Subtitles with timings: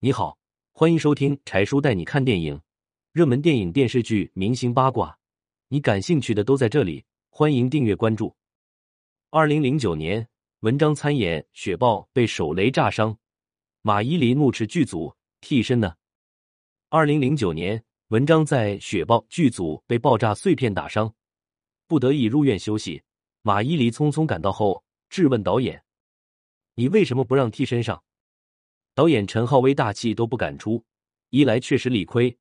[0.00, 0.38] 你好，
[0.70, 2.62] 欢迎收听柴叔带你看电影，
[3.10, 5.18] 热门电影、电视剧、明星八卦，
[5.66, 7.04] 你感兴趣的都在这里。
[7.30, 8.32] 欢迎订阅关注。
[9.30, 10.28] 二零零九年，
[10.60, 13.18] 文章参演《雪豹》被手雷炸伤，
[13.82, 15.96] 马伊琍怒斥剧组替身呢。
[16.90, 21.12] 二零零九年，文章在《雪豹》剧组被爆炸碎片打伤，
[21.88, 23.02] 不得已入院休息。
[23.42, 25.82] 马伊琍匆匆赶到后，质问导演
[26.76, 28.00] ：“你为什么不让替身上？”
[28.98, 30.84] 导演陈浩威大气都不敢出，
[31.30, 32.36] 一来确实理亏，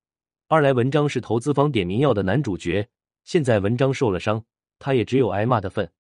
[0.48, 2.90] 二来文章是投资方点名要的男主角，
[3.24, 4.44] 现在文章受了伤，
[4.80, 5.92] 他也只有挨骂的份。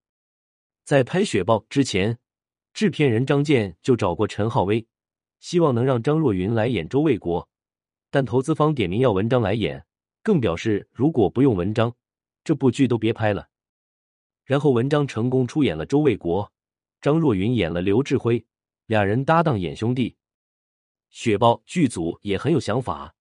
[0.84, 2.18] 在拍《雪豹》之前，
[2.74, 4.88] 制片人张健就找过陈浩威，
[5.40, 7.48] 希望能让张若昀来演周卫国，
[8.10, 9.86] 但投资方点名要文章来演，
[10.24, 11.94] 更表示如果不用文章，
[12.44, 13.50] 这部剧都别拍了。
[14.44, 16.52] 然后文章成功出演了周卫国，
[17.00, 18.44] 张若昀演了刘志辉，
[18.88, 20.17] 俩人搭档演兄弟。
[21.10, 23.14] 雪豹剧组也很有想法，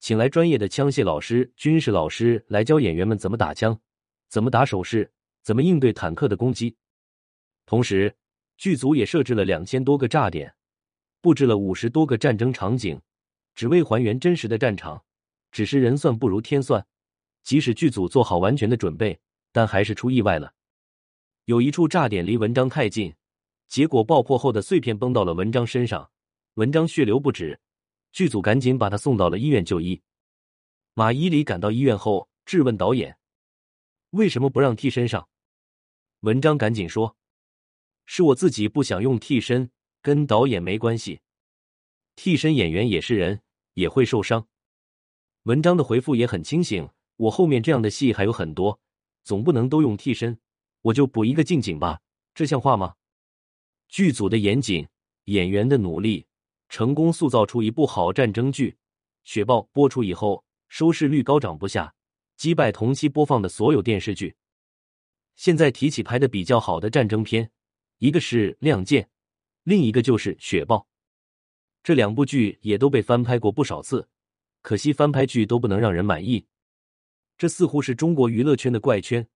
[0.00, 3.78] 请来专业的枪械老师、军事老师来教演员们怎么打枪、
[4.28, 5.10] 怎么打手势、
[5.42, 6.76] 怎么应对坦克的攻击。
[7.64, 8.14] 同时，
[8.56, 10.54] 剧组也设置了两千多个炸点，
[11.20, 13.00] 布置了五十多个战争场景，
[13.54, 15.02] 只为还原真实的战场。
[15.50, 16.86] 只是人算不如天算，
[17.42, 19.18] 即使剧组做好完全的准备，
[19.50, 20.52] 但还是出意外了。
[21.46, 23.14] 有一处炸点离文章太近，
[23.66, 26.10] 结果爆破后的碎片崩到了文章身上。
[26.58, 27.60] 文章血流不止，
[28.10, 30.02] 剧组赶紧把他送到了医院就医。
[30.94, 33.16] 马伊琍赶到医院后，质问导演
[34.10, 35.28] ：“为什么不让替身上？”
[36.22, 37.16] 文章赶紧说
[38.06, 39.70] ：“是我自己不想用替身，
[40.02, 41.20] 跟导演没关系。
[42.16, 43.40] 替身演员也是人，
[43.74, 44.48] 也会受伤。”
[45.46, 48.80] 文章的回复也很清醒：“我后面这样的戏还有很多，
[49.22, 50.36] 总不能都用替身，
[50.82, 52.00] 我就补一个近景吧，
[52.34, 52.96] 这像话吗？”
[53.86, 54.88] 剧组的严谨，
[55.26, 56.26] 演员的努力。
[56.68, 58.70] 成功塑造出一部好战争剧，
[59.24, 61.94] 《雪豹》播出以后，收视率高涨不下，
[62.36, 64.36] 击败同期播放的所有电视剧。
[65.34, 67.50] 现在提起拍的比较好的战争片，
[67.98, 69.04] 一个是《亮剑》，
[69.64, 70.76] 另一个就是《雪豹》。
[71.82, 74.06] 这两部剧也都被翻拍过不少次，
[74.60, 76.44] 可惜翻拍剧都不能让人满意。
[77.38, 79.26] 这似乎是中国娱乐圈的怪圈，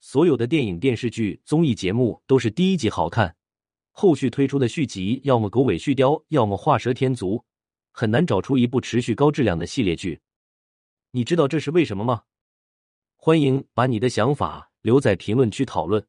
[0.00, 3.34] 所有的电影、电视剧、综艺节目都是第一集好看。
[3.92, 7.44] 后续推出的续集，要么狗尾续貂，要么画蛇添足，
[7.92, 10.20] 很难找出一部持续高质量的系列剧。
[11.12, 12.22] 你知道这是为什么吗？
[13.16, 16.04] 欢迎把你的想法留在评论区讨论。